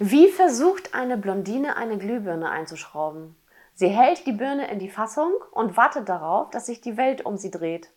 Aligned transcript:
Wie 0.00 0.28
versucht 0.28 0.94
eine 0.94 1.18
Blondine 1.18 1.76
eine 1.76 1.98
Glühbirne 1.98 2.48
einzuschrauben? 2.50 3.34
Sie 3.74 3.88
hält 3.88 4.26
die 4.26 4.32
Birne 4.32 4.70
in 4.70 4.78
die 4.78 4.90
Fassung 4.90 5.32
und 5.50 5.76
wartet 5.76 6.08
darauf, 6.08 6.50
dass 6.50 6.66
sich 6.66 6.80
die 6.80 6.96
Welt 6.96 7.26
um 7.26 7.36
sie 7.36 7.50
dreht. 7.50 7.90